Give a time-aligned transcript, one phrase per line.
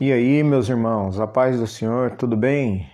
[0.00, 2.90] E aí, meus irmãos, a paz do Senhor, tudo bem?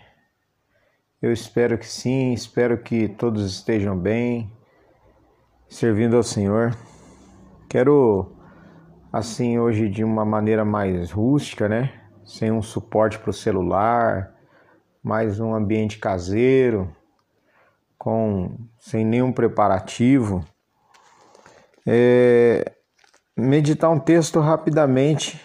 [1.23, 4.53] Eu espero que sim, espero que todos estejam bem,
[5.67, 6.77] servindo ao Senhor.
[7.71, 8.37] Quero,
[9.11, 11.91] assim, hoje de uma maneira mais rústica, né?
[12.23, 14.35] Sem um suporte para o celular,
[15.03, 16.95] mais um ambiente caseiro,
[17.97, 20.45] com sem nenhum preparativo.
[21.87, 22.73] É,
[23.35, 25.41] meditar um texto rapidamente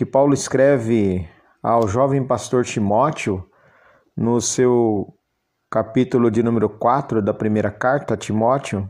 [0.00, 1.28] que Paulo escreve
[1.62, 3.46] ao jovem pastor Timóteo
[4.16, 5.12] no seu
[5.68, 8.88] capítulo de número 4 da primeira carta a Timóteo.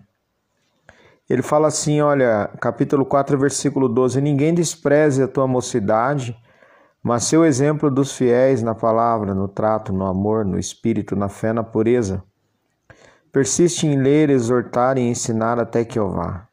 [1.29, 6.39] Ele fala assim, olha, capítulo 4, versículo 12: Ninguém despreze a tua mocidade,
[7.03, 11.53] mas seu exemplo dos fiéis na palavra, no trato, no amor, no espírito, na fé,
[11.53, 12.23] na pureza.
[13.33, 16.47] Persiste em ler, exortar e ensinar até que eu vá.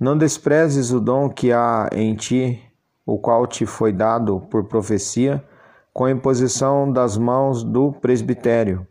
[0.00, 2.71] Não desprezes o dom que há em ti,
[3.04, 5.44] o qual te foi dado por profecia,
[5.92, 8.86] com a imposição das mãos do presbitério.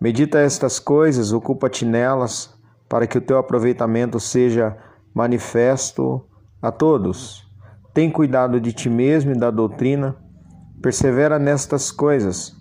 [0.00, 2.54] Medita estas coisas, ocupa-te nelas,
[2.88, 4.76] para que o teu aproveitamento seja
[5.14, 6.24] manifesto
[6.60, 7.46] a todos.
[7.92, 10.16] Tem cuidado de ti mesmo e da doutrina,
[10.80, 12.52] persevera nestas coisas,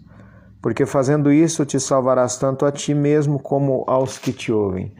[0.62, 4.96] porque fazendo isso te salvarás tanto a ti mesmo como aos que te ouvem.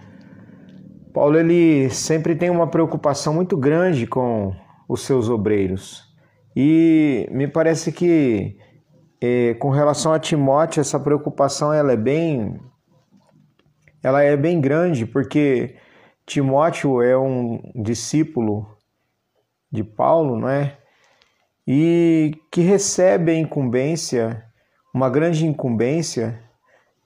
[1.14, 4.54] Paulo ele sempre tem uma preocupação muito grande com
[4.88, 6.04] os seus obreiros.
[6.56, 8.58] E me parece que
[9.22, 12.60] é, com relação a Timóteo, essa preocupação ela é bem
[14.04, 15.76] ela é bem grande, porque
[16.26, 18.68] Timóteo é um discípulo
[19.72, 20.78] de Paulo, não é?
[21.68, 24.44] E que recebe a incumbência,
[24.94, 26.42] uma grande incumbência,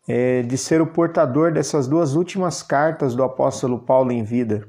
[0.07, 4.67] é, de ser o portador dessas duas últimas cartas do apóstolo Paulo em vida.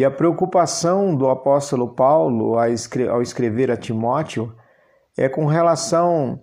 [0.00, 4.56] E a preocupação do apóstolo Paulo ao escrever a Timóteo
[5.14, 6.42] é com relação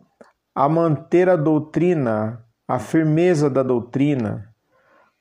[0.54, 4.54] a manter a doutrina, a firmeza da doutrina,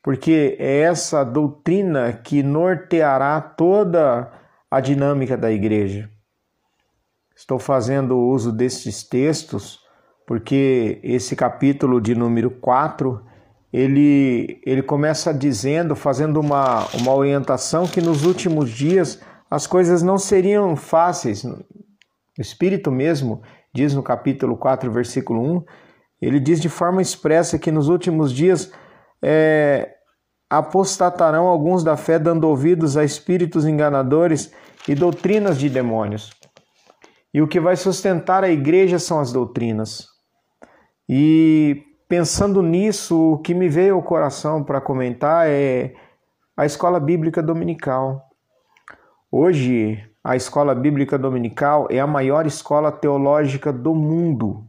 [0.02, 4.30] porque é essa doutrina que norteará toda
[4.70, 6.10] a dinâmica da igreja.
[7.34, 9.80] Estou fazendo uso destes textos
[10.26, 13.18] porque esse capítulo de número 4
[13.76, 19.20] ele, ele começa dizendo, fazendo uma, uma orientação que nos últimos dias
[19.50, 21.44] as coisas não seriam fáceis.
[21.44, 21.62] O
[22.38, 23.42] Espírito mesmo
[23.74, 25.64] diz no capítulo 4, versículo 1,
[26.22, 28.72] ele diz de forma expressa que nos últimos dias
[29.22, 29.94] é,
[30.48, 34.50] apostatarão alguns da fé, dando ouvidos a espíritos enganadores
[34.88, 36.30] e doutrinas de demônios.
[37.32, 40.06] E o que vai sustentar a igreja são as doutrinas.
[41.06, 45.94] E pensando nisso, o que me veio ao coração para comentar é
[46.56, 48.30] a escola bíblica dominical.
[49.30, 54.66] Hoje, a escola bíblica dominical é a maior escola teológica do mundo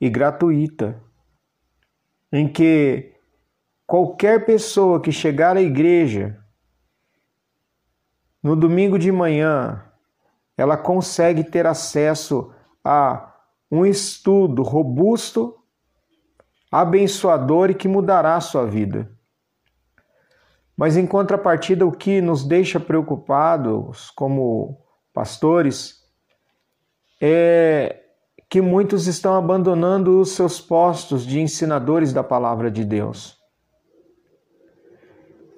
[0.00, 1.00] e gratuita,
[2.32, 3.12] em que
[3.86, 6.42] qualquer pessoa que chegar à igreja
[8.42, 9.84] no domingo de manhã,
[10.56, 13.29] ela consegue ter acesso a
[13.70, 15.56] um estudo robusto,
[16.70, 19.10] abençoador e que mudará a sua vida.
[20.76, 24.80] Mas em contrapartida, o que nos deixa preocupados como
[25.12, 26.00] pastores
[27.20, 28.00] é
[28.48, 33.38] que muitos estão abandonando os seus postos de ensinadores da palavra de Deus.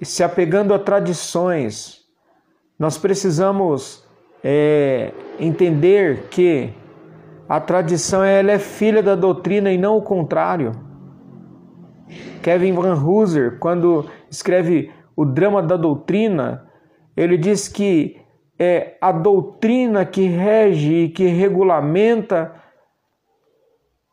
[0.00, 2.00] E se apegando a tradições,
[2.78, 4.04] nós precisamos
[4.42, 6.74] é, entender que
[7.52, 10.72] a tradição ela é filha da doutrina e não o contrário.
[12.42, 16.66] Kevin Van Hooser, quando escreve o drama da doutrina,
[17.14, 18.18] ele diz que
[18.58, 22.54] é a doutrina que rege e que regulamenta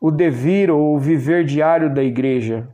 [0.01, 2.67] o devir ou o viver diário da igreja.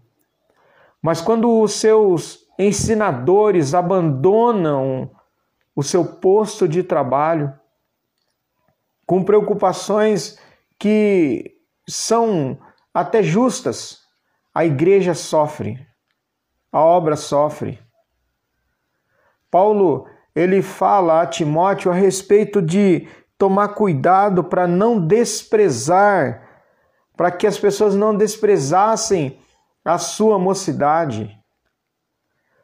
[1.00, 5.12] Mas quando os seus ensinadores abandonam
[5.76, 7.54] o seu posto de trabalho,
[9.06, 10.44] com preocupações
[10.80, 11.56] que
[11.88, 12.58] são
[12.94, 14.00] até justas,
[14.54, 15.86] a igreja sofre,
[16.72, 17.80] a obra sofre.
[19.52, 23.08] Paulo, ele fala a Timóteo a respeito de
[23.38, 26.42] tomar cuidado para não desprezar,
[27.16, 29.40] para que as pessoas não desprezassem
[29.84, 31.38] a sua mocidade,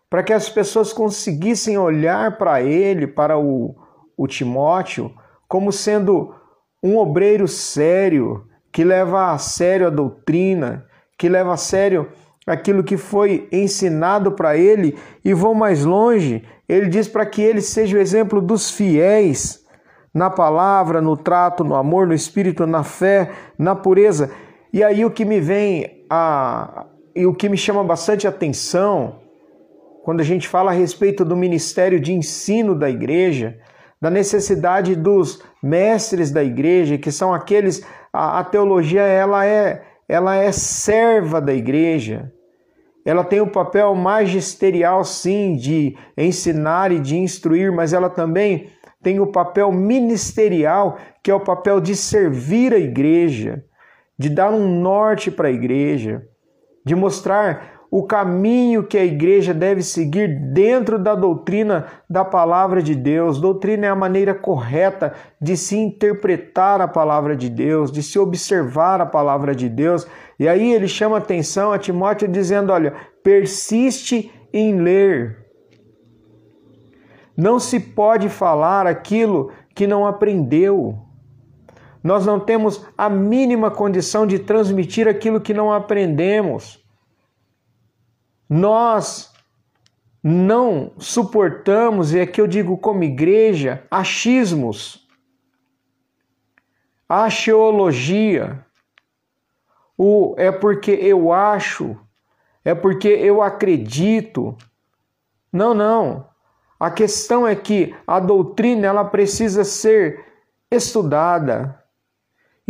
[0.09, 3.75] para que as pessoas conseguissem olhar para ele, para o,
[4.17, 5.15] o Timóteo,
[5.47, 6.35] como sendo
[6.83, 10.85] um obreiro sério, que leva a sério a doutrina,
[11.17, 12.09] que leva a sério
[12.45, 16.43] aquilo que foi ensinado para ele e vou mais longe.
[16.67, 19.63] Ele diz para que ele seja o exemplo dos fiéis
[20.13, 24.31] na palavra, no trato, no amor, no espírito, na fé, na pureza.
[24.73, 29.19] E aí o que me vem a e o que me chama bastante atenção
[30.03, 33.57] quando a gente fala a respeito do ministério de ensino da igreja,
[34.01, 40.35] da necessidade dos mestres da igreja, que são aqueles a, a teologia ela é ela
[40.35, 42.33] é serva da igreja.
[43.05, 48.69] Ela tem o papel magisterial sim de ensinar e de instruir, mas ela também
[49.01, 53.63] tem o papel ministerial, que é o papel de servir a igreja,
[54.19, 56.21] de dar um norte para a igreja,
[56.85, 62.95] de mostrar o caminho que a igreja deve seguir dentro da doutrina da palavra de
[62.95, 63.37] Deus.
[63.37, 69.01] Doutrina é a maneira correta de se interpretar a palavra de Deus, de se observar
[69.01, 70.07] a palavra de Deus.
[70.39, 75.37] E aí ele chama atenção a Timóteo dizendo: olha, persiste em ler.
[77.35, 80.97] Não se pode falar aquilo que não aprendeu.
[82.03, 86.83] Nós não temos a mínima condição de transmitir aquilo que não aprendemos.
[88.49, 89.31] Nós
[90.23, 95.07] não suportamos, e aqui eu digo como igreja, achismos,
[97.07, 98.65] acheologia.
[99.97, 101.97] O é porque eu acho,
[102.65, 104.57] é porque eu acredito.
[105.53, 106.27] Não, não.
[106.79, 110.25] A questão é que a doutrina ela precisa ser
[110.71, 111.80] estudada.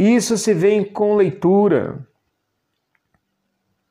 [0.01, 2.07] Isso se vê com leitura.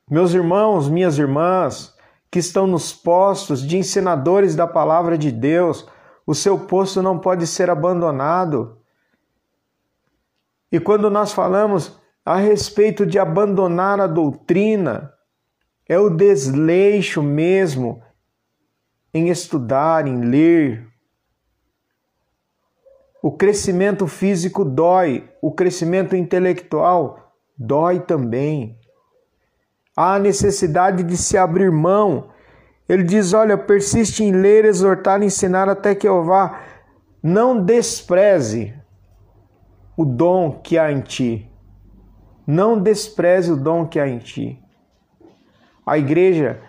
[0.09, 1.95] Meus irmãos, minhas irmãs,
[2.29, 5.87] que estão nos postos de ensinadores da palavra de Deus,
[6.27, 8.77] o seu posto não pode ser abandonado.
[10.69, 15.13] E quando nós falamos a respeito de abandonar a doutrina,
[15.87, 18.03] é o desleixo mesmo
[19.13, 20.90] em estudar, em ler.
[23.21, 28.79] O crescimento físico dói, o crescimento intelectual dói também
[29.95, 32.29] há a necessidade de se abrir mão.
[32.89, 36.61] Ele diz: Olha, persiste em ler, exortar, ensinar até que eu vá.
[37.21, 38.73] Não despreze
[39.95, 41.47] o dom que há em ti.
[42.47, 44.59] Não despreze o dom que há em ti.
[45.85, 46.59] A igreja,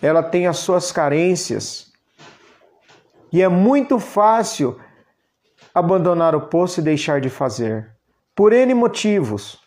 [0.00, 1.92] ela tem as suas carências.
[3.32, 4.78] E é muito fácil
[5.74, 7.90] abandonar o posto e deixar de fazer.
[8.34, 9.60] Por N motivos.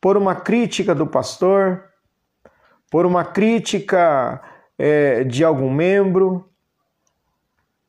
[0.00, 1.84] Por uma crítica do pastor,
[2.90, 4.40] por uma crítica
[4.78, 6.48] é, de algum membro.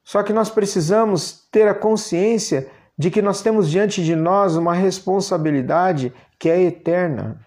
[0.03, 4.73] Só que nós precisamos ter a consciência de que nós temos diante de nós uma
[4.73, 7.39] responsabilidade que é eterna.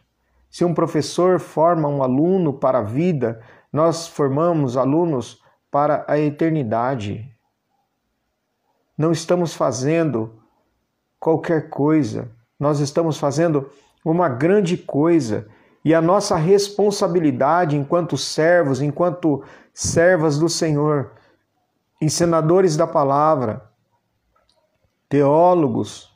[0.49, 3.41] Se um professor forma um aluno para a vida,
[3.73, 7.32] nós formamos alunos para a eternidade.
[8.97, 10.35] Não estamos fazendo
[11.19, 13.71] qualquer coisa, nós estamos fazendo
[14.05, 15.47] uma grande coisa.
[15.85, 19.43] E a nossa responsabilidade enquanto servos, enquanto
[19.73, 21.13] servas do Senhor,
[22.01, 23.69] ensinadores da palavra,
[25.09, 26.11] teólogos,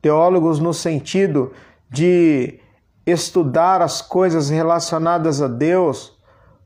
[0.00, 1.52] teólogos no sentido
[1.90, 2.60] de
[3.04, 6.16] estudar as coisas relacionadas a Deus,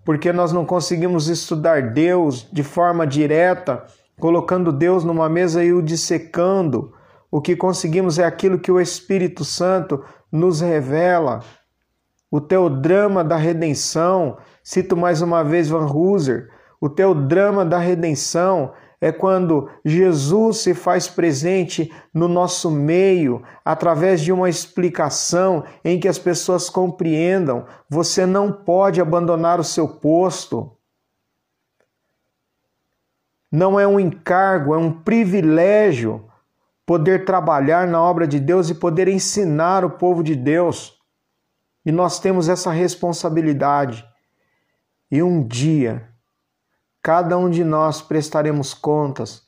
[0.04, 3.86] porque nós não conseguimos estudar Deus de forma direta,
[4.22, 6.92] colocando Deus numa mesa e o dissecando.
[7.28, 10.00] O que conseguimos é aquilo que o Espírito Santo
[10.30, 11.40] nos revela
[12.30, 16.48] o teu drama da redenção, cito mais uma vez Van Hooser,
[16.80, 24.20] o teu drama da redenção é quando Jesus se faz presente no nosso meio através
[24.20, 27.66] de uma explicação em que as pessoas compreendam.
[27.90, 30.70] Você não pode abandonar o seu posto.
[33.52, 36.24] Não é um encargo, é um privilégio
[36.86, 40.98] poder trabalhar na obra de Deus e poder ensinar o povo de Deus.
[41.84, 44.08] E nós temos essa responsabilidade.
[45.10, 46.08] E um dia,
[47.02, 49.46] cada um de nós prestaremos contas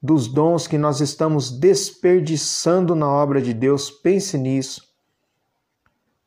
[0.00, 3.90] dos dons que nós estamos desperdiçando na obra de Deus.
[3.90, 4.82] Pense nisso.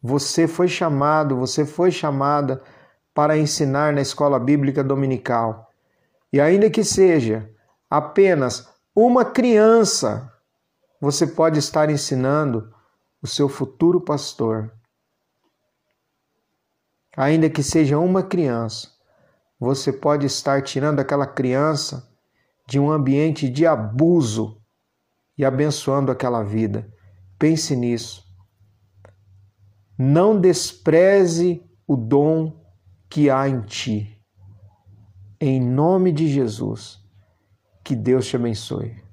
[0.02, 2.62] Você foi chamado, você foi chamada
[3.14, 5.67] para ensinar na escola bíblica dominical.
[6.32, 7.50] E ainda que seja
[7.90, 10.32] apenas uma criança,
[11.00, 12.74] você pode estar ensinando
[13.22, 14.72] o seu futuro pastor
[17.18, 18.90] ainda que seja uma criança,
[19.60, 22.08] você pode estar tirando aquela criança
[22.68, 24.62] de um ambiente de abuso
[25.36, 26.88] e abençoando aquela vida.
[27.40, 28.24] Pense nisso.
[29.98, 32.64] Não despreze o dom
[33.10, 34.17] que há em ti.
[35.40, 37.00] Em nome de Jesus,
[37.84, 39.07] que Deus te abençoe.